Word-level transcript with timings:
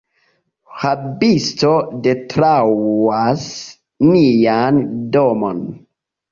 Rabisto 0.83 1.73
detruas 2.07 3.45
nian 4.09 4.85
domon! 5.15 5.65